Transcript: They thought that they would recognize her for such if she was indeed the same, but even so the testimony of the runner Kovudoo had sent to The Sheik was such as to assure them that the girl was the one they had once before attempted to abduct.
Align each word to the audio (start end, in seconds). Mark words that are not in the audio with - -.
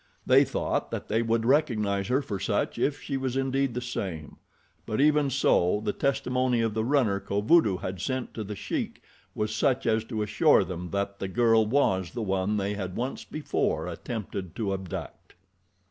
They 0.25 0.43
thought 0.43 0.89
that 0.89 1.09
they 1.09 1.21
would 1.21 1.45
recognize 1.45 2.07
her 2.07 2.23
for 2.23 2.39
such 2.39 2.79
if 2.79 2.99
she 2.99 3.17
was 3.17 3.37
indeed 3.37 3.75
the 3.75 3.81
same, 3.81 4.37
but 4.87 4.99
even 4.99 5.29
so 5.29 5.79
the 5.85 5.93
testimony 5.93 6.61
of 6.61 6.73
the 6.73 6.83
runner 6.83 7.19
Kovudoo 7.19 7.81
had 7.81 8.01
sent 8.01 8.33
to 8.33 8.43
The 8.43 8.55
Sheik 8.55 9.03
was 9.35 9.53
such 9.53 9.85
as 9.85 10.03
to 10.05 10.23
assure 10.23 10.63
them 10.63 10.89
that 10.89 11.19
the 11.19 11.27
girl 11.27 11.67
was 11.67 12.13
the 12.13 12.23
one 12.23 12.57
they 12.57 12.73
had 12.73 12.95
once 12.95 13.23
before 13.23 13.85
attempted 13.87 14.55
to 14.55 14.73
abduct. 14.73 15.35